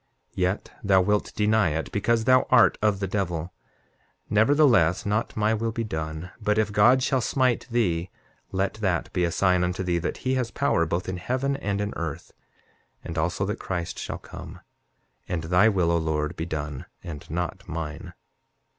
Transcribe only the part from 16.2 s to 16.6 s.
be